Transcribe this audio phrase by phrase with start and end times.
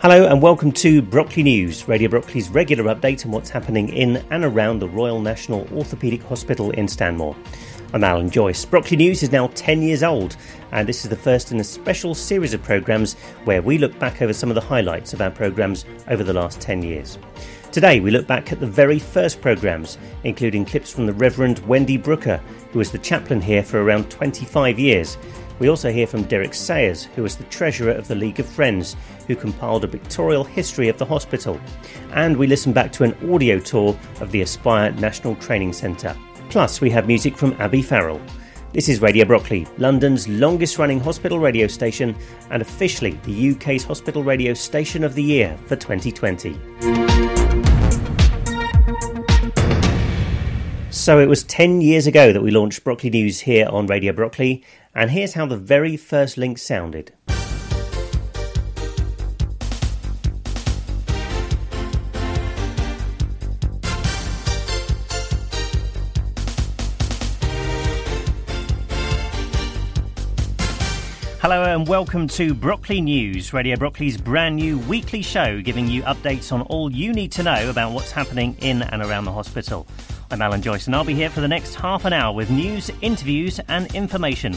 [0.00, 4.44] Hello and welcome to Brockley News, Radio Brockley's regular update on what's happening in and
[4.44, 7.36] around the Royal National Orthopaedic Hospital in Stanmore.
[7.92, 8.64] I'm Alan Joyce.
[8.64, 10.36] Brockley News is now 10 years old,
[10.72, 13.14] and this is the first in a special series of programmes
[13.44, 16.60] where we look back over some of the highlights of our programmes over the last
[16.60, 17.18] 10 years.
[17.70, 21.96] Today, we look back at the very first programmes, including clips from the Reverend Wendy
[21.96, 22.38] Brooker,
[22.72, 25.16] who was the chaplain here for around 25 years.
[25.58, 28.96] We also hear from Derek Sayers, who was the treasurer of the League of Friends,
[29.26, 31.60] who compiled a pictorial history of the hospital.
[32.12, 36.16] And we listen back to an audio tour of the Aspire National Training Centre.
[36.48, 38.20] Plus, we have music from Abby Farrell.
[38.72, 42.14] This is Radio Brockley, London's longest running hospital radio station,
[42.50, 46.56] and officially the UK's hospital radio station of the year for 2020.
[50.90, 54.64] So it was 10 years ago that we launched Brockley News here on Radio Brockley,
[54.98, 57.12] and here's how the very first link sounded.
[71.40, 76.52] Hello and welcome to Brockley News, Radio Brockley's brand new weekly show giving you updates
[76.52, 79.86] on all you need to know about what's happening in and around the hospital.
[80.30, 82.90] I'm Alan Joyce and I'll be here for the next half an hour with news,
[83.00, 84.54] interviews, and information.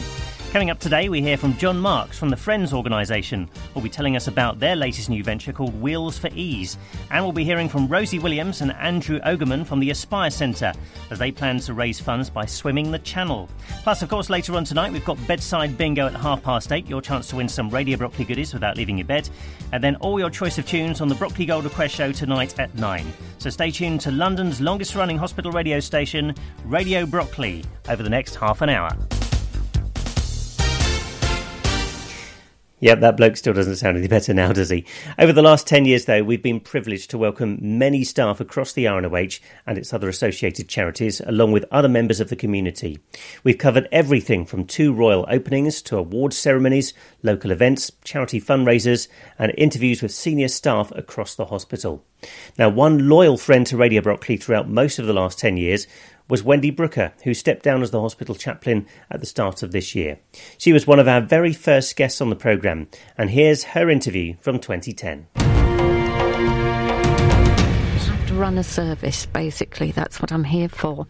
[0.52, 4.14] Coming up today, we hear from John Marks from the Friends organisation, who'll be telling
[4.14, 6.76] us about their latest new venture called Wheels for Ease.
[7.10, 10.74] And we'll be hearing from Rosie Williams and Andrew Ogerman from the Aspire Centre,
[11.10, 13.48] as they plan to raise funds by swimming the channel.
[13.82, 17.00] Plus, of course, later on tonight, we've got bedside bingo at half past eight, your
[17.00, 19.30] chance to win some Radio Brockley goodies without leaving your bed.
[19.72, 22.74] And then all your choice of tunes on the Brockley Gold Request show tonight at
[22.74, 23.10] nine.
[23.42, 26.32] So stay tuned to London's longest running hospital radio station,
[26.64, 28.96] Radio Brockley, over the next half an hour.
[32.82, 34.84] Yep, that bloke still doesn't sound any better now, does he?
[35.16, 38.86] Over the last 10 years, though, we've been privileged to welcome many staff across the
[38.86, 42.98] RNOH and its other associated charities, along with other members of the community.
[43.44, 46.92] We've covered everything from two royal openings to award ceremonies,
[47.22, 49.06] local events, charity fundraisers,
[49.38, 52.04] and interviews with senior staff across the hospital.
[52.58, 55.86] Now, one loyal friend to Radio Brockley throughout most of the last 10 years
[56.32, 59.94] was Wendy Brooker, who stepped down as the hospital chaplain at the start of this
[59.94, 60.18] year.
[60.56, 62.88] She was one of our very first guests on the programme,
[63.18, 65.26] and here's her interview from 2010
[68.28, 69.90] To run a service, basically.
[69.92, 71.06] That's what I'm here for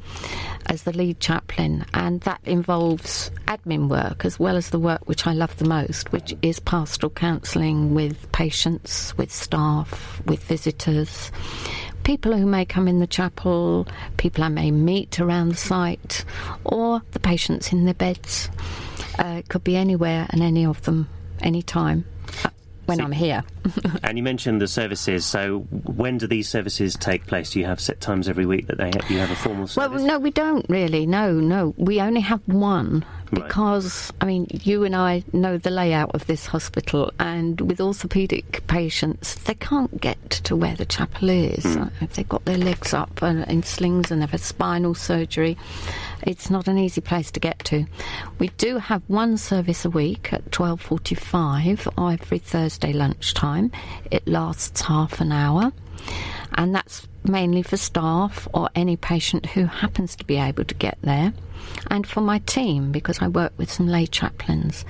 [0.66, 1.86] as the lead chaplain.
[1.94, 6.10] And that involves admin work as well as the work which I love the most,
[6.10, 11.30] which is pastoral counselling with patients, with staff, with visitors,
[12.04, 13.86] people who may come in the chapel,
[14.16, 16.24] people I may meet around the site,
[16.64, 18.50] or the patients in their beds.
[19.18, 21.08] Uh, it could be anywhere and any of them,
[21.40, 22.04] any anytime
[22.86, 23.44] when I'm here.
[24.02, 25.24] and you mentioned the services.
[25.24, 27.50] So when do these services take place?
[27.50, 30.00] Do you have set times every week that they have, you have a formal service?
[30.00, 31.06] Well, no, we don't really.
[31.06, 34.22] No, no, we only have one because right.
[34.22, 39.34] I mean, you and I know the layout of this hospital, and with orthopaedic patients,
[39.34, 41.64] they can't get to where the chapel is.
[41.64, 41.90] Mm.
[42.00, 45.56] If they've got their legs up and in slings and they've had spinal surgery,
[46.22, 47.86] it's not an easy place to get to.
[48.38, 53.72] We do have one service a week at 12:45 every Thursday lunchtime.
[54.10, 55.72] It lasts half an hour,
[56.54, 60.98] and that's mainly for staff or any patient who happens to be able to get
[61.02, 61.32] there,
[61.90, 64.84] and for my team because I work with some lay chaplains.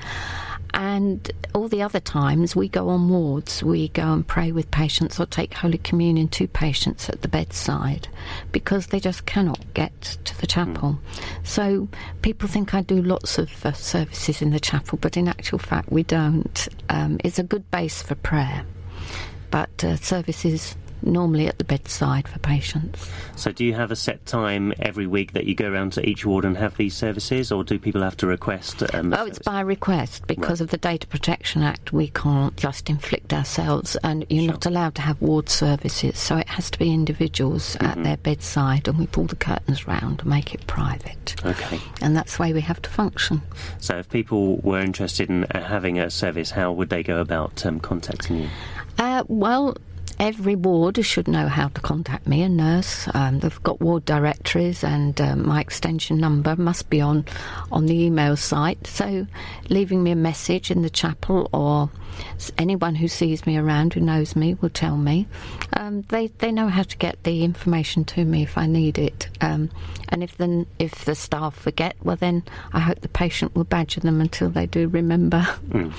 [0.74, 5.20] And all the other times we go on wards, we go and pray with patients
[5.20, 8.08] or take Holy Communion to patients at the bedside
[8.52, 10.98] because they just cannot get to the chapel.
[10.98, 11.46] Mm.
[11.46, 11.88] So
[12.22, 15.92] people think I do lots of uh, services in the chapel, but in actual fact
[15.92, 16.68] we don't.
[16.88, 18.64] Um, it's a good base for prayer,
[19.50, 23.08] but uh, services normally at the bedside for patients.
[23.36, 26.24] So, do you have a set time every week that you go around to each
[26.24, 28.82] ward and have these services, or do people have to request?
[28.94, 30.64] Um, oh, it's by request because right.
[30.66, 31.92] of the Data Protection Act.
[31.92, 34.52] We can't just inflict ourselves, and you're sure.
[34.52, 36.18] not allowed to have ward services.
[36.18, 37.86] So it has to be individuals mm-hmm.
[37.86, 41.34] at their bedside, and we pull the curtains round and make it private.
[41.44, 41.80] Okay.
[42.00, 43.42] And that's the way we have to function.
[43.78, 47.64] So, if people were interested in uh, having a service, how would they go about
[47.66, 48.48] um, contacting you?
[48.98, 49.76] Uh, well,
[50.18, 53.08] every ward should know how to contact me, a nurse.
[53.14, 57.24] Um, they've got ward directories, and um, my extension number must be on
[57.70, 58.86] on the email site.
[58.86, 59.26] So,
[59.68, 61.90] leaving me a message in the chapel, or
[62.58, 65.26] anyone who sees me around who knows me will tell me.
[65.74, 69.28] Um, they they know how to get the information to me if I need it.
[69.40, 69.70] Um,
[70.08, 74.00] and if the if the staff forget, well then I hope the patient will badger
[74.00, 75.46] them until they do remember.
[75.68, 75.92] Mm.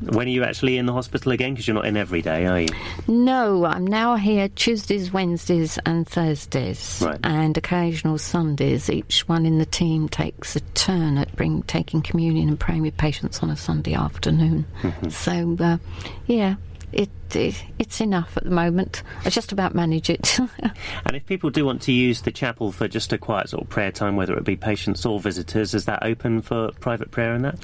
[0.00, 1.52] When are you actually in the hospital again?
[1.54, 2.68] Because you're not in every day, are you?
[3.06, 7.18] No, I'm now here Tuesdays, Wednesdays, and Thursdays, right.
[7.24, 8.88] and occasional Sundays.
[8.88, 12.96] Each one in the team takes a turn at bring taking communion and praying with
[12.96, 14.66] patients on a Sunday afternoon.
[14.82, 15.08] Mm-hmm.
[15.10, 15.78] So, uh,
[16.26, 16.54] yeah,
[16.92, 19.02] it, it, it's enough at the moment.
[19.24, 20.38] I just about manage it.
[21.06, 23.68] and if people do want to use the chapel for just a quiet sort of
[23.68, 27.44] prayer time, whether it be patients or visitors, is that open for private prayer and
[27.44, 27.58] that?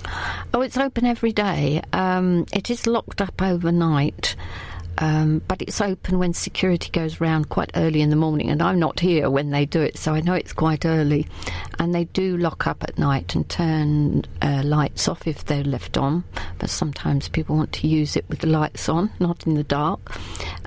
[0.52, 1.82] Oh, it's open every day.
[1.92, 4.36] Um, it is locked up overnight.
[4.99, 8.79] Um, but it's open when security goes round quite early in the morning, and I'm
[8.79, 11.26] not here when they do it, so I know it's quite early.
[11.79, 15.99] And they do lock up at night and turn uh, lights off if they're left
[15.99, 16.25] on,
[16.58, 20.17] but sometimes people want to use it with the lights on, not in the dark.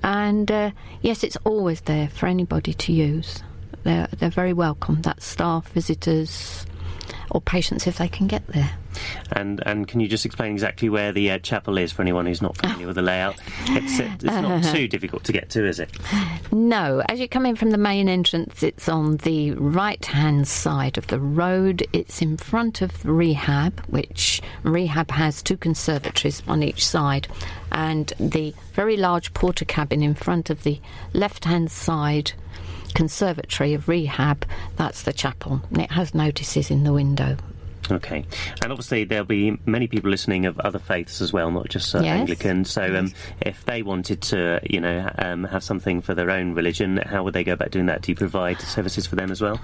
[0.04, 0.72] And uh,
[1.02, 3.42] yes, it's always there for anybody to use.
[3.84, 5.02] They're, they're very welcome.
[5.02, 6.67] That's staff, visitors,
[7.32, 8.72] or patients if they can get there.
[9.32, 12.42] And and can you just explain exactly where the uh, chapel is for anyone who's
[12.42, 13.36] not familiar with the layout?
[13.68, 15.90] It's, it's not too difficult to get to, is it?
[16.52, 17.04] No.
[17.08, 21.08] As you come in from the main entrance, it's on the right hand side of
[21.08, 21.86] the road.
[21.94, 27.28] It's in front of the rehab, which rehab has two conservatories on each side,
[27.72, 30.80] and the very large porter cabin in front of the
[31.14, 32.32] left hand side
[32.94, 34.46] conservatory of rehab,
[34.76, 35.62] that's the chapel.
[35.70, 37.38] And it has notices in the window.
[37.90, 38.26] Okay,
[38.62, 42.00] and obviously there'll be many people listening of other faiths as well, not just uh,
[42.00, 42.20] yes.
[42.20, 42.66] Anglican.
[42.66, 46.98] So, um, if they wanted to, you know, um, have something for their own religion,
[46.98, 48.02] how would they go about doing that?
[48.02, 49.62] Do you provide services for them as well?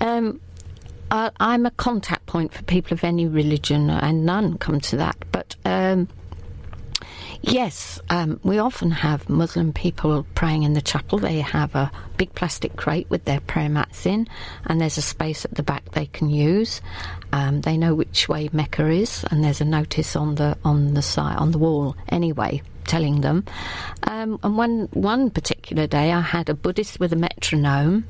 [0.00, 0.40] Um,
[1.10, 5.16] I'm a contact point for people of any religion, and none come to that.
[5.30, 6.08] But um,
[7.44, 11.18] Yes, um, we often have Muslim people praying in the chapel.
[11.18, 14.28] They have a big plastic crate with their prayer mats in,
[14.64, 16.80] and there's a space at the back they can use.
[17.32, 21.02] Um, they know which way Mecca is, and there's a notice on the on the
[21.02, 23.44] side on the wall anyway telling them.
[24.04, 28.04] Um, and one one particular day, I had a Buddhist with a metronome,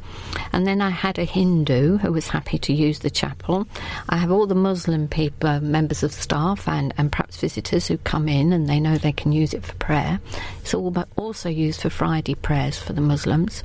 [0.53, 3.67] and then I had a Hindu who was happy to use the chapel.
[4.09, 7.99] I have all the Muslim people, uh, members of staff, and, and perhaps visitors who
[7.99, 10.21] come in and they know they can use it for prayer.
[10.61, 13.63] It's all but also used for Friday prayers for the Muslims,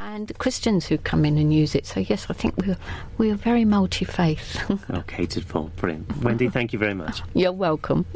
[0.00, 1.86] and Christians who come in and use it.
[1.86, 2.76] So yes, I think we're
[3.18, 4.62] we are very multi faith.
[4.90, 6.16] oh, catered for, brilliant.
[6.22, 7.22] Wendy, thank you very much.
[7.34, 8.06] You're welcome.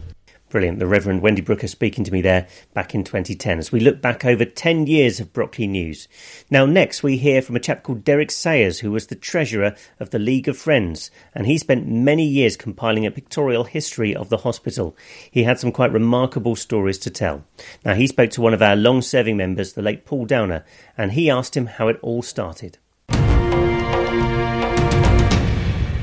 [0.50, 0.80] Brilliant.
[0.80, 4.24] The Reverend Wendy Brooker speaking to me there back in 2010 as we look back
[4.24, 6.08] over 10 years of Brockley News.
[6.50, 10.10] Now, next we hear from a chap called Derek Sayers, who was the treasurer of
[10.10, 14.38] the League of Friends, and he spent many years compiling a pictorial history of the
[14.38, 14.96] hospital.
[15.30, 17.44] He had some quite remarkable stories to tell.
[17.84, 20.64] Now, he spoke to one of our long serving members, the late Paul Downer,
[20.98, 22.78] and he asked him how it all started.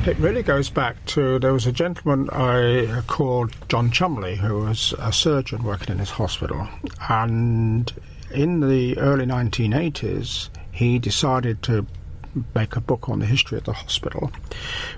[0.08, 4.94] It really goes back to there was a gentleman I called John Cholmeley who was
[5.00, 6.66] a surgeon working in his hospital,
[7.10, 7.92] and
[8.32, 11.86] in the early 1980s he decided to
[12.56, 14.32] make a book on the history of the hospital,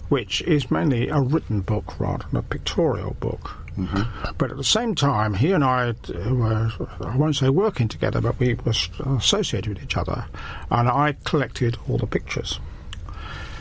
[0.09, 3.57] which is mainly a written book rather than a pictorial book.
[3.79, 4.33] Mm-hmm.
[4.37, 5.95] But at the same time, he and I
[6.29, 6.71] were,
[7.01, 8.73] I won't say working together, but we were
[9.17, 10.25] associated with each other,
[10.69, 12.59] and I collected all the pictures.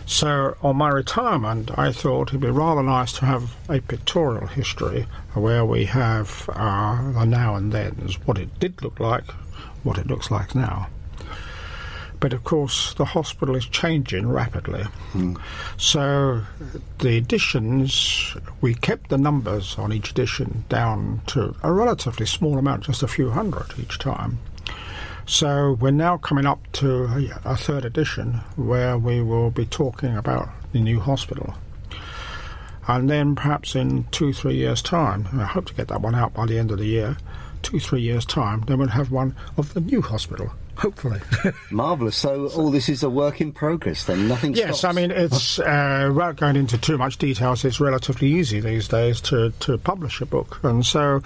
[0.09, 5.07] So on my retirement, I thought it'd be rather nice to have a pictorial history
[5.35, 9.31] where we have uh, the now and then, what it did look like,
[9.83, 10.89] what it looks like now.
[12.21, 14.85] But of course, the hospital is changing rapidly.
[15.13, 15.39] Mm.
[15.77, 16.41] So
[17.01, 22.85] the editions, we kept the numbers on each edition down to a relatively small amount,
[22.85, 24.39] just a few hundred each time.
[25.31, 27.05] So we're now coming up to
[27.45, 31.53] a, third edition where we will be talking about the new hospital.
[32.87, 36.33] And then perhaps in two, three years' time, I hope to get that one out
[36.33, 37.19] by the end of the year,
[37.61, 40.51] two, three years' time, then we'll have one of the new hospital.
[40.79, 41.21] Hopefully.
[41.71, 42.17] Marvellous.
[42.17, 44.29] So all this is a work in progress then?
[44.29, 44.85] Nothing Yes, stops.
[44.97, 49.21] I mean, it's, uh, without going into too much details, it's relatively easy these days
[49.23, 50.61] to, to publish a book.
[50.63, 51.21] And so,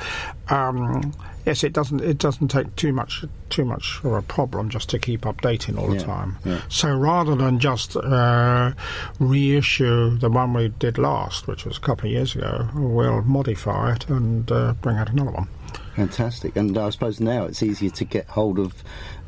[0.48, 1.12] um,
[1.44, 4.98] yes, it doesn't, it doesn't take too much, too much of a problem just to
[4.98, 6.38] keep updating all the Yeah, time.
[6.46, 6.60] yeah.
[6.70, 8.72] So rather than just uh,
[9.20, 13.92] reissue the one we did last, which was a couple of years ago, we'll modify
[13.92, 15.48] it and uh, bring out another one.
[15.96, 16.56] Fantastic.
[16.56, 18.82] And I suppose now it's easier to get hold of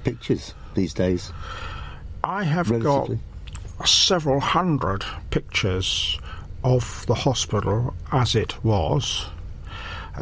[0.05, 1.33] pictures these days.
[2.23, 3.19] I have Relatively.
[3.79, 6.19] got several hundred pictures
[6.63, 9.27] of the hospital as it was.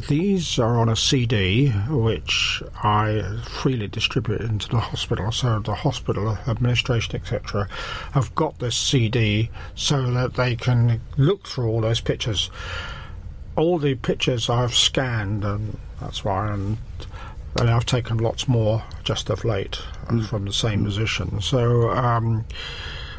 [0.08, 6.38] These are on a CD which I freely distribute into the hospital, so the hospital
[6.46, 7.68] administration, etc.,
[8.12, 12.50] have got this CD so that they can look through all those pictures.
[13.54, 16.78] All the pictures I've scanned, and that's why, and,
[17.58, 21.40] and I've taken lots more just of late uh, from the same position.
[21.40, 22.44] So, um,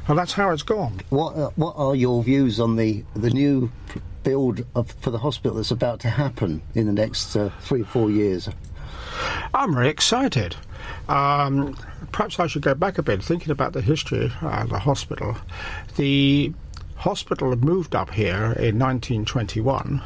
[0.08, 1.00] and that's how it's gone.
[1.10, 3.72] What uh, What are your views on the the new
[4.24, 7.86] build of, for the hospital that's about to happen in the next uh, three or
[7.86, 8.50] four years?
[9.54, 10.56] I'm very excited.
[11.08, 11.78] Um,
[12.12, 15.38] perhaps I should go back a bit, thinking about the history of the hospital.
[15.96, 16.54] The
[16.96, 20.02] hospital moved up here in 1921,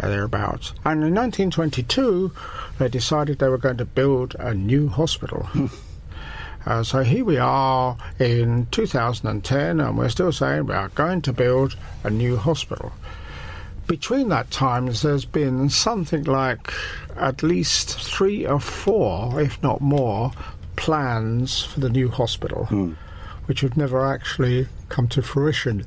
[0.00, 2.32] uh, thereabouts, and in 1922
[2.78, 5.48] they decided they were going to build a new hospital.
[6.66, 11.32] Uh, so here we are in 2010, and we're still saying we are going to
[11.32, 11.74] build
[12.04, 12.92] a new hospital.
[13.86, 16.70] Between that times, there's been something like
[17.16, 20.30] at least three or four, if not more,
[20.76, 22.66] plans for the new hospital,
[23.46, 25.86] which have never actually come to fruition.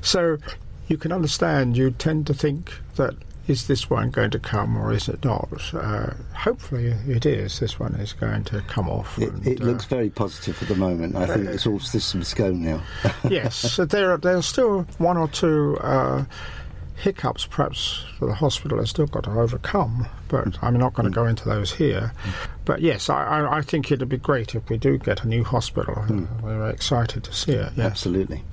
[0.00, 0.38] So
[0.86, 3.14] you can understand, you tend to think that
[3.50, 5.50] is this one going to come or is it not?
[5.74, 7.58] Uh, hopefully it is.
[7.58, 9.18] This one is going to come off.
[9.18, 11.16] It, and, it uh, looks very positive at the moment.
[11.16, 12.80] I think it's all systems go now.
[13.28, 16.24] yes, so there are there's still one or two uh,
[16.94, 20.06] hiccups, perhaps that the hospital has still got to overcome.
[20.28, 22.12] But I'm not going to go into those here.
[22.64, 26.04] But yes, I, I, think it'd be great if we do get a new hospital.
[26.08, 27.72] Uh, we're excited to see it.
[27.74, 27.86] Yes.
[27.86, 28.44] Absolutely.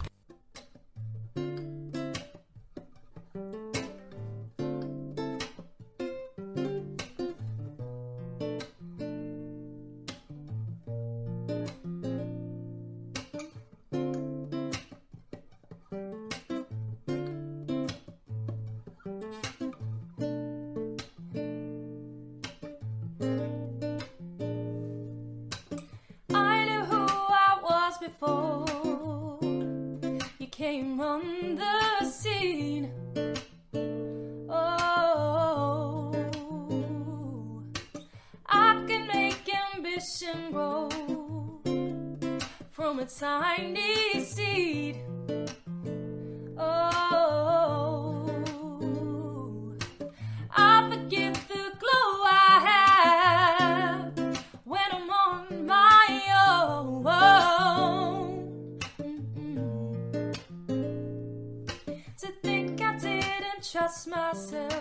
[64.07, 64.76] Myself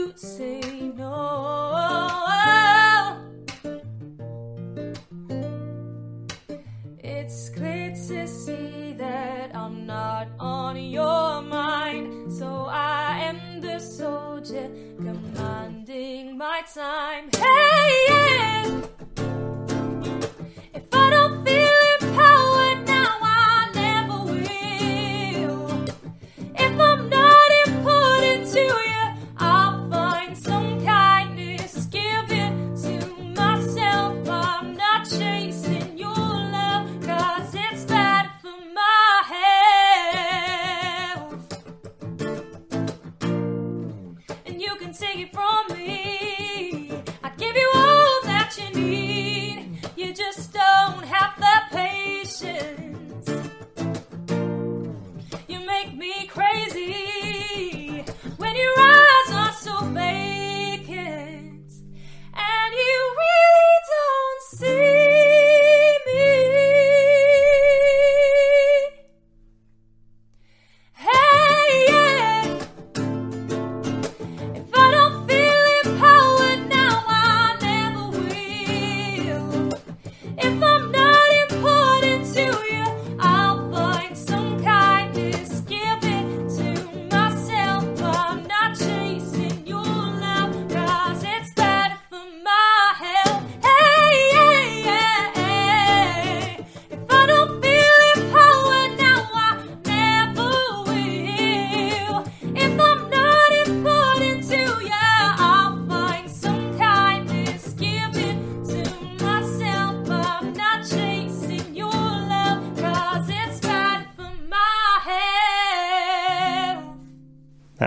[0.00, 1.59] You'd say no.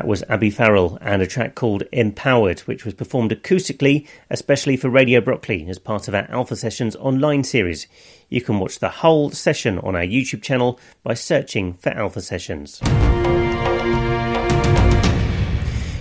[0.04, 4.90] That was Abby Farrell and a track called Empowered, which was performed acoustically, especially for
[4.90, 7.88] Radio Brockley, as part of our Alpha Sessions online series.
[8.28, 12.82] You can watch the whole session on our YouTube channel by searching for Alpha Sessions.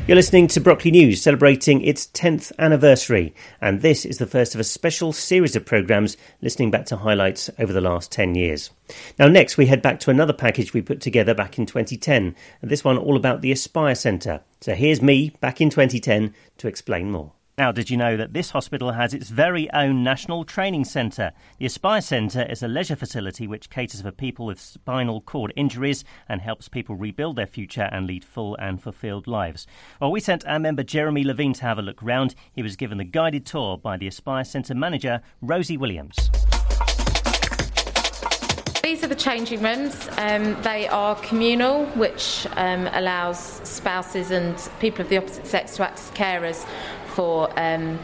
[0.09, 4.61] You're listening to Brockley News celebrating its 10th anniversary, and this is the first of
[4.61, 8.71] a special series of programmes listening back to highlights over the last 10 years.
[9.17, 12.71] Now, next, we head back to another package we put together back in 2010, and
[12.71, 14.41] this one all about the Aspire Centre.
[14.61, 17.31] So here's me back in 2010 to explain more.
[17.59, 21.33] Now, did you know that this hospital has its very own national training centre?
[21.59, 26.03] The Aspire Centre is a leisure facility which caters for people with spinal cord injuries
[26.31, 29.67] and helps people rebuild their future and lead full and fulfilled lives.
[30.01, 32.35] Well, we sent our member Jeremy Levine to have a look round.
[32.55, 36.31] He was given the guided tour by the Aspire Centre manager, Rosie Williams.
[38.83, 40.09] These are the changing rooms.
[40.17, 45.85] Um, they are communal, which um, allows spouses and people of the opposite sex to
[45.85, 46.67] act as carers
[47.15, 47.99] for um,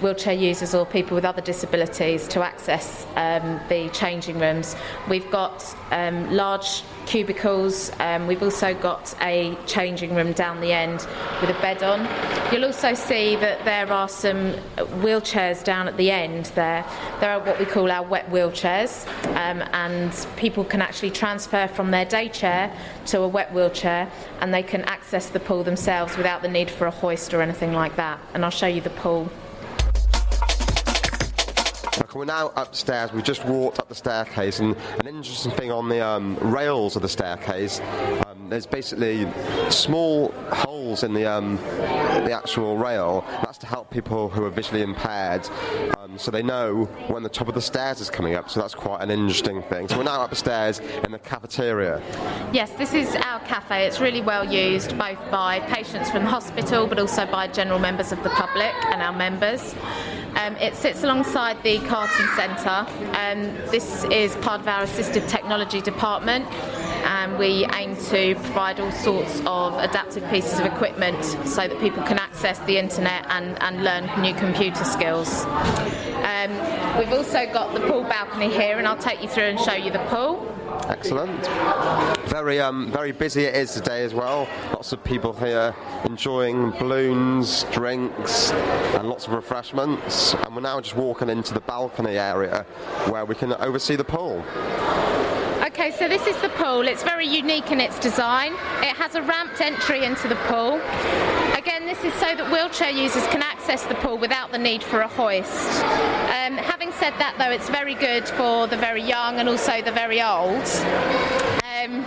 [0.00, 4.76] wheelchair users or people with other disabilities to access um, the changing rooms.
[5.08, 7.90] We've got um, large cubicles.
[7.98, 11.06] Um, we've also got a changing room down the end
[11.40, 12.00] with a bed on.
[12.52, 14.52] You'll also see that there are some
[15.02, 16.84] wheelchairs down at the end there.
[17.20, 21.90] There are what we call our wet wheelchairs, um, and people can actually transfer from
[21.90, 22.74] their day chair
[23.06, 24.10] to a wet wheelchair
[24.40, 27.72] and they can access the pool themselves without the need for a hoist or anything
[27.72, 28.20] like that.
[28.34, 29.30] And I'll show you the pool.
[31.98, 33.12] Okay, we're now upstairs.
[33.12, 37.02] We've just walked up the staircase, and an interesting thing on the um, rails of
[37.02, 37.80] the staircase,
[38.26, 39.26] um, there's basically
[39.70, 43.24] small holes in the um, the actual rail.
[43.42, 45.48] That's to help people who are visually impaired,
[45.98, 48.50] um, so they know when the top of the stairs is coming up.
[48.50, 49.88] So that's quite an interesting thing.
[49.88, 52.00] So we're now upstairs in the cafeteria.
[52.52, 53.86] Yes, this is our cafe.
[53.86, 58.12] It's really well used both by patients from the hospital but also by general members
[58.12, 59.74] of the public and our members.
[60.36, 62.86] Um, it sits alongside the Carton Centre.
[63.16, 66.46] Um, this is part of our assistive technology department,
[67.04, 72.02] and we aim to provide all sorts of adaptive pieces of equipment so that people
[72.04, 75.44] can access the internet and, and learn new computer skills.
[76.24, 76.50] Um,
[76.98, 79.90] we've also got the pool balcony here, and I'll take you through and show you
[79.90, 80.46] the pool.
[80.88, 81.46] Excellent.
[82.28, 84.48] Very, um, very busy it is today as well.
[84.72, 90.34] Lots of people here enjoying balloons, drinks, and lots of refreshments.
[90.34, 92.64] And we're now just walking into the balcony area
[93.08, 94.44] where we can oversee the pool.
[95.80, 96.86] Okay, so this is the pool.
[96.86, 98.52] It's very unique in its design.
[98.82, 100.74] It has a ramped entry into the pool.
[101.56, 105.00] Again, this is so that wheelchair users can access the pool without the need for
[105.00, 105.82] a hoist.
[106.36, 109.90] Um, having said that, though, it's very good for the very young and also the
[109.90, 110.68] very old.
[111.64, 112.04] Um,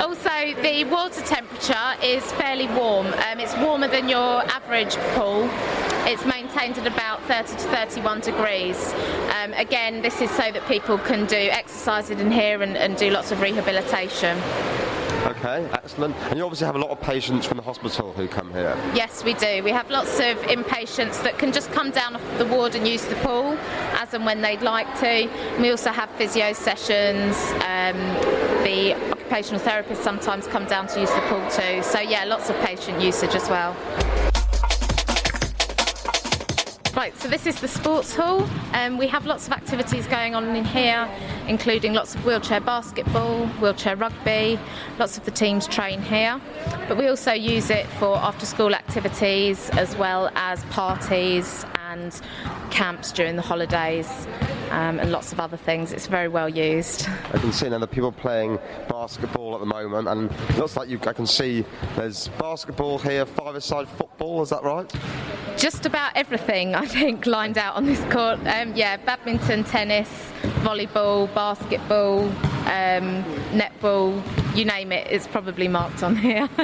[0.00, 3.08] also, the water temperature is fairly warm.
[3.08, 5.46] Um, it's warmer than your average pool.
[6.08, 8.94] It's maintained at about 30 to 31 degrees.
[9.46, 13.10] Um, again, this is so that people can do exercise in here and, and do
[13.10, 14.36] lots of rehabilitation.
[15.26, 16.16] Okay, excellent.
[16.16, 18.76] And you obviously have a lot of patients from the hospital who come here.
[18.92, 19.62] Yes, we do.
[19.62, 23.04] We have lots of inpatients that can just come down off the ward and use
[23.04, 23.56] the pool
[23.92, 25.30] as and when they'd like to.
[25.60, 27.36] We also have physio sessions.
[27.62, 27.96] Um,
[28.64, 31.84] the occupational therapists sometimes come down to use the pool too.
[31.84, 33.76] So, yeah, lots of patient usage as well.
[36.96, 38.48] Right, so this is the sports hall.
[38.72, 41.06] Um, we have lots of activities going on in here,
[41.46, 44.58] including lots of wheelchair basketball, wheelchair rugby.
[44.98, 46.40] Lots of the teams train here,
[46.88, 52.18] but we also use it for after school activities as well as parties and
[52.70, 54.26] camps during the holidays
[54.70, 55.92] um, and lots of other things.
[55.92, 57.08] It's very well used.
[57.08, 60.88] I can see now the people playing basketball at the moment, and it looks like
[60.88, 61.64] you, I can see
[61.96, 64.42] there's basketball here, five-a-side football.
[64.42, 64.92] Is that right?
[65.56, 68.38] Just about everything, I think, lined out on this court.
[68.46, 70.08] Um, yeah, badminton, tennis,
[70.62, 72.24] volleyball, basketball,
[72.66, 74.22] um, netball,
[74.56, 76.48] you name it, it's probably marked on here.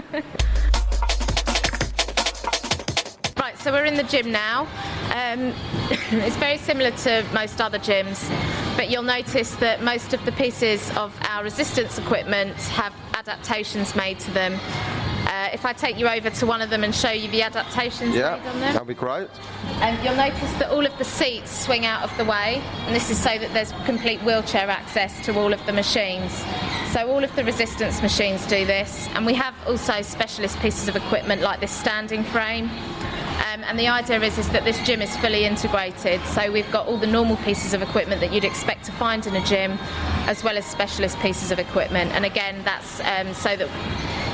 [3.39, 4.67] right, so we're in the gym now.
[5.13, 5.53] Um,
[5.91, 8.29] it's very similar to most other gyms,
[8.77, 14.19] but you'll notice that most of the pieces of our resistance equipment have adaptations made
[14.21, 14.59] to them.
[15.27, 18.15] Uh, if I take you over to one of them and show you the adaptations
[18.15, 18.73] Yeah, made on them.
[18.75, 19.29] that'd be great.
[19.81, 23.09] And you'll notice that all of the seats swing out of the way, and this
[23.09, 26.33] is so that there's complete wheelchair access to all of the machines.
[26.93, 30.97] So all of the resistance machines do this, and we have also specialist pieces of
[30.97, 32.69] equipment like this standing frame.
[33.53, 36.21] Um, and the idea is, is that this gym is fully integrated.
[36.27, 39.37] So we've got all the normal pieces of equipment that you'd expect to find in
[39.37, 39.73] a gym,
[40.27, 42.13] as well as specialist pieces of equipment.
[42.13, 43.69] And again, that's um, so that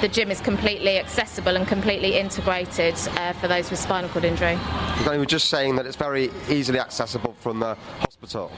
[0.00, 4.58] the gym is completely accessible and completely integrated uh, for those with spinal cord injury.
[5.04, 8.52] You were just saying that it's very easily accessible from the hospital.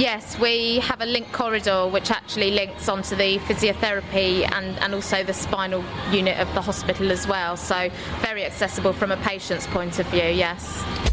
[0.00, 5.22] Yes, we have a link corridor which actually links onto the physiotherapy and, and also
[5.22, 7.54] the spinal unit of the hospital as well.
[7.54, 11.09] So, very accessible from a patient's point of view, yes.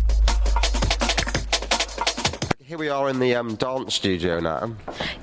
[2.67, 4.75] Here we are in the um, dance studio now.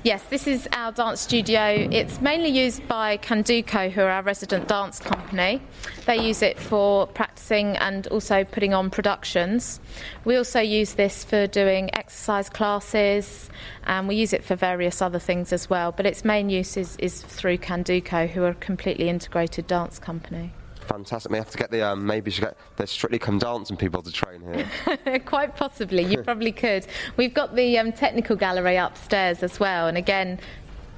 [0.03, 1.87] Yes, this is our dance studio.
[1.91, 5.61] It's mainly used by Candoco, who are our resident dance company.
[6.07, 9.79] They use it for practicing and also putting on productions.
[10.23, 13.51] We also use this for doing exercise classes,
[13.83, 15.91] and we use it for various other things as well.
[15.91, 20.51] But its main use is, is through Candoco, who are a completely integrated dance company.
[20.87, 21.31] Fantastic.
[21.31, 24.11] We have to get the um, maybe should get the Strictly Come Dancing people to
[24.11, 25.19] train here.
[25.25, 26.85] Quite possibly, you probably could.
[27.17, 30.39] We've got the um, technical gallery upstairs as well, and again,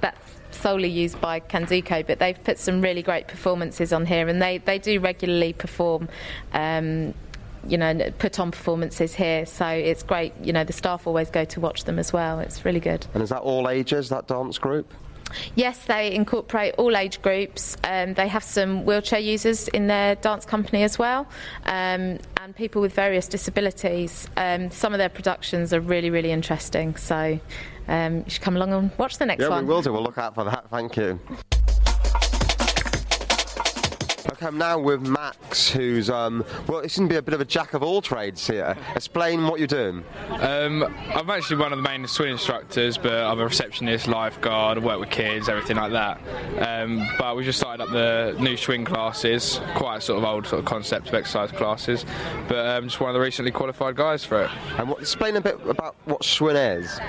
[0.01, 0.17] that's
[0.51, 4.57] solely used by Candoco, but they've put some really great performances on here, and they,
[4.59, 6.09] they do regularly perform.
[6.53, 7.13] Um,
[7.67, 10.33] you know, put on performances here, so it's great.
[10.41, 12.39] You know, the staff always go to watch them as well.
[12.39, 13.05] It's really good.
[13.13, 14.07] and is that all ages?
[14.07, 14.93] That dance group?
[15.55, 17.77] Yes, they incorporate all age groups.
[17.83, 21.27] Um, they have some wheelchair users in their dance company as well,
[21.65, 24.27] um, and people with various disabilities.
[24.37, 26.95] Um, some of their productions are really, really interesting.
[26.95, 27.39] So
[27.87, 29.65] um, you should come along and watch the next yeah, one.
[29.65, 29.93] we will do.
[29.93, 30.69] We'll look out for that.
[30.69, 31.19] Thank you.
[34.37, 37.41] Okay, I'm now with Max, who's um, well, it seems to be a bit of
[37.41, 38.77] a jack of all trades here.
[38.95, 40.03] Explain what you're doing.
[40.29, 40.83] Um,
[41.15, 44.99] I'm actually one of the main Schwinn instructors, but I'm a receptionist, lifeguard, I work
[44.99, 46.21] with kids, everything like that.
[46.59, 50.45] Um, but we just started up the new Schwinn classes, quite a sort of old
[50.45, 52.05] sort of concept of exercise classes.
[52.47, 54.51] But um, just one of the recently qualified guys for it.
[54.77, 56.99] And what, explain a bit about what Schwinn is.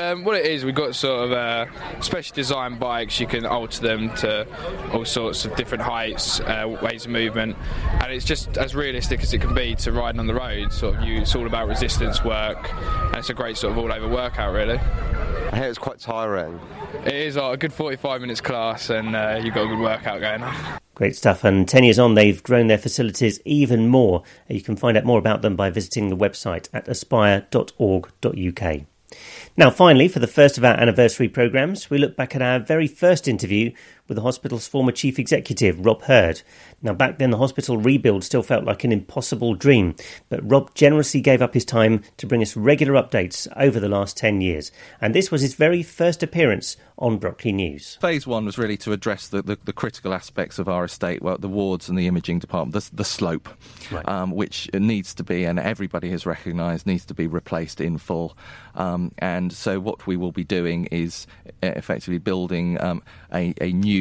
[0.00, 3.18] Um, what it is, we've got sort of uh, specially designed bikes.
[3.18, 4.46] You can alter them to
[4.92, 7.56] all sorts of different heights, uh, ways of movement,
[8.00, 10.72] and it's just as realistic as it can be to riding on the road.
[10.72, 14.08] Sort of, you, it's all about resistance work, and it's a great sort of all-over
[14.08, 14.78] workout, really.
[14.78, 16.60] I hear it's quite tiring.
[17.04, 20.20] It is like a good 45 minutes class, and uh, you've got a good workout
[20.20, 20.80] going on.
[20.94, 21.44] Great stuff.
[21.44, 24.22] And 10 years on, they've grown their facilities even more.
[24.48, 28.80] You can find out more about them by visiting the website at aspire.org.uk.
[29.58, 32.86] Now, finally, for the first of our anniversary programmes, we look back at our very
[32.86, 33.72] first interview
[34.08, 36.42] with the hospital's former chief executive, Rob Hurd.
[36.82, 39.96] Now, back then, the hospital rebuild still felt like an impossible dream,
[40.28, 44.16] but Rob generously gave up his time to bring us regular updates over the last
[44.16, 44.70] 10 years.
[45.00, 47.96] And this was his very first appearance on Brockley News.
[48.00, 51.38] Phase one was really to address the, the, the critical aspects of our estate, well,
[51.38, 53.48] the wards and the imaging department, the, the slope,
[53.90, 54.06] Right.
[54.08, 58.36] um, which needs to be, and everybody has recognised, needs to be replaced in full.
[58.74, 61.26] Um, and so, what we will be doing is
[61.62, 63.95] effectively building um, a, a new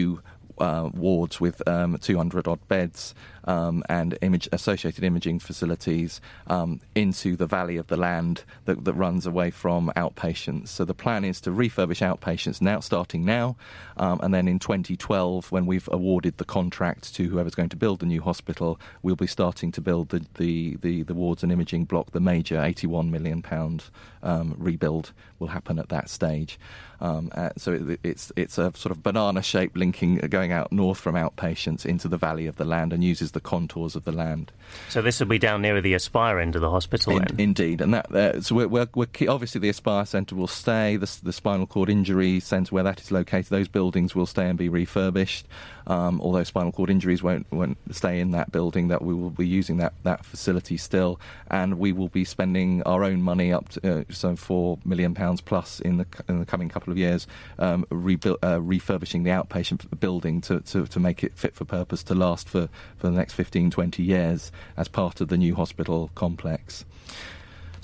[0.58, 3.14] uh, wards with um, 200 odd beds
[3.46, 8.94] um, and image, associated imaging facilities um, into the valley of the land that, that,
[8.94, 10.70] runs away from outpatients.
[10.70, 13.56] So the plan is to refurbish outpatients now, starting now,
[13.98, 18.00] um, and then in 2012, when we've awarded the contract to whoever's going to build
[18.00, 21.86] the new hospital, we'll be starting to build the, the, the, the wards and imaging
[21.86, 23.84] block, the major 81 million pound
[24.24, 26.60] um, rebuild will happen at that stage.
[27.00, 30.72] Um, uh, so it, it's it's a sort of banana shape linking uh, going out
[30.72, 34.12] north from outpatients into the valley of the land and uses the contours of the
[34.12, 34.52] land.
[34.90, 37.18] So this will be down near the Aspire end of the hospital.
[37.18, 40.48] In, indeed, and that uh, so we're, we're, we're key, obviously the Aspire Centre will
[40.48, 40.98] stay.
[40.98, 44.58] The, the spinal cord injury centre where that is located, those buildings will stay and
[44.58, 45.48] be refurbished.
[45.88, 49.48] Um, although spinal cord injuries won't won't stay in that building, that we will be
[49.48, 51.20] using that, that facility still,
[51.52, 55.42] and we will be spending our own money up to uh, some four million pounds
[55.42, 57.28] plus in the in the coming couple of years,
[57.60, 62.04] um, rebuild, uh, refurbishing the outpatient building to, to, to make it fit for purpose
[62.04, 66.12] to last for, for the next 15, 20 years as part of the new hospital
[66.16, 66.86] complex.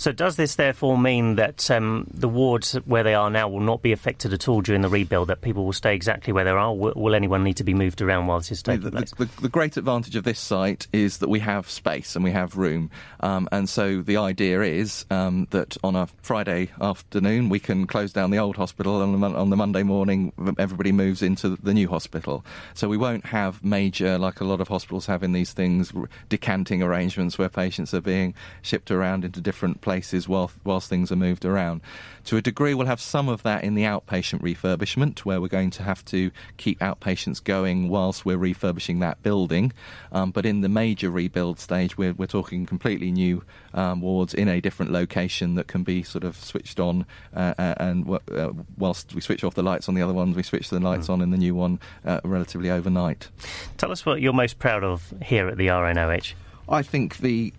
[0.02, 3.84] So, does this therefore mean that um, the wards where they are now will not
[3.84, 5.28] be affected at all during the rebuild?
[5.28, 6.74] That people will stay exactly where they are?
[6.74, 9.12] Will, will anyone need to be moved around while this is taking the, place?
[9.12, 12.32] The, the, the, great advantage of this site is that we have space and we
[12.32, 17.60] have room, um, and so the idea is um, that on a Friday afternoon we
[17.60, 21.76] can close down the old hospital, and on the Monday morning everybody moves into the
[21.76, 22.44] new hospital.
[22.74, 25.94] So we won't have major, like a lot of hospitals have in these things,
[26.28, 28.34] decanting arrangements where patients are being
[28.64, 31.82] shipped around into different places places whilst, whilst things are moved around.
[32.26, 35.70] To a degree, we'll have some of that in the outpatient refurbishment, where we're going
[35.72, 39.74] to have to keep outpatients going whilst we're refurbishing that building.
[40.14, 44.48] Um, but in the major rebuild stage, we're, we're talking completely new um, wards in
[44.48, 47.06] a different location that can be sort of switched on.
[47.36, 50.44] Uh, uh and uh, whilst we switch off the lights on the other ones, we
[50.44, 51.14] switch the lights mm.
[51.14, 53.28] on in the new one uh, relatively overnight.
[53.78, 56.34] Tell us what you're most proud of here at the RNOH.
[56.70, 57.52] I think the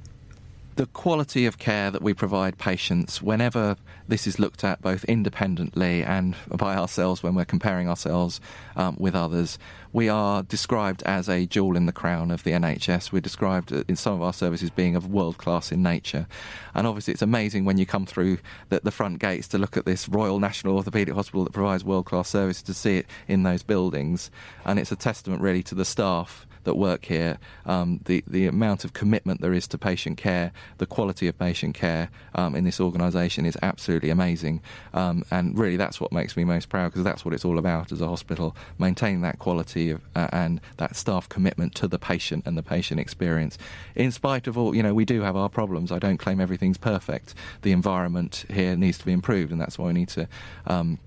[0.77, 3.77] the quality of care that we provide patients whenever
[4.09, 8.41] this is looked at both independently and by ourselves when we're comparing ourselves
[8.77, 9.59] um, with others.
[9.93, 13.13] We are described as a jewel in the crown of the NHS.
[13.13, 16.27] We're described in some of our services being of world class in nature.
[16.75, 18.39] And obviously, it's amazing when you come through
[18.71, 22.07] the, the front gates to look at this Royal National Orthopaedic Hospital that provides world
[22.07, 24.31] class service to see it in those buildings.
[24.65, 28.85] And it's a testament really to the staff that work here, um, the the amount
[28.85, 32.81] of commitment there is to patient care, the quality of patient care um, in this
[32.81, 34.61] organisation is absolutely amazing,
[34.95, 37.93] um, and really that's what makes me most proud because that's what it's all about
[37.93, 42.47] as a hospital, maintaining that quality of, uh, and that staff commitment to the patient
[42.47, 43.59] and the patient experience.
[43.95, 45.93] In spite of all, you know, we do have our problems.
[45.93, 47.35] I don't claim everything's perfect.
[47.63, 50.29] The environment here needs to be improved, and that's why we need to
[50.67, 50.99] um,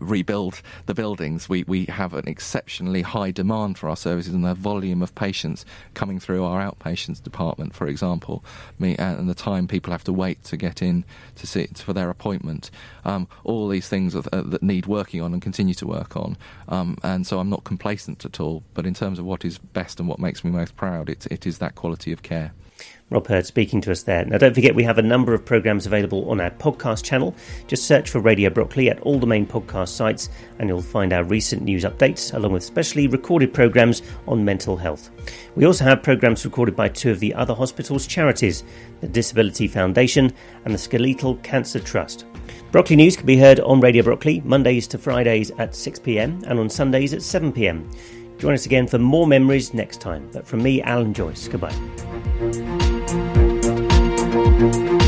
[0.00, 4.54] rebuild the buildings, we, we have an exceptionally high demand for our services and the
[4.54, 8.44] volume of patients coming through our outpatients department, for example,
[8.80, 11.04] uh, and the time people have to wait to get in
[11.36, 12.70] to see for their appointment.
[13.04, 16.36] Um, all these things uh, that need working on and continue to work on.
[16.68, 18.62] Um, and so I'm not complacent at all.
[18.74, 21.46] But in terms of what is best and what makes me most proud, it, it
[21.46, 22.52] is that quality of care.
[23.10, 24.24] Rob Hurd speaking to us there.
[24.24, 27.34] Now, don't forget, we have a number of programs available on our podcast channel.
[27.66, 31.24] Just search for Radio Brockley at all the main podcast sites, and you'll find our
[31.24, 35.10] recent news updates, along with specially recorded programs on mental health.
[35.56, 38.62] We also have programs recorded by two of the other hospital's charities,
[39.00, 40.32] the Disability Foundation
[40.64, 42.26] and the Skeletal Cancer Trust.
[42.70, 46.60] Brockley News can be heard on Radio Brockley Mondays to Fridays at 6 pm and
[46.60, 47.90] on Sundays at 7 pm.
[48.38, 50.30] Join us again for more memories next time.
[50.32, 51.74] But from me, Alan Joyce, goodbye.
[54.30, 54.99] Thank